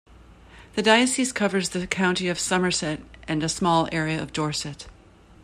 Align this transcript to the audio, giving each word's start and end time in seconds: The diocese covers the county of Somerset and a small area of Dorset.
The 0.73 0.81
diocese 0.81 1.31
covers 1.31 1.69
the 1.69 1.85
county 1.85 2.27
of 2.27 2.39
Somerset 2.39 3.01
and 3.27 3.43
a 3.43 3.47
small 3.47 3.87
area 3.91 4.19
of 4.19 4.33
Dorset. 4.33 4.87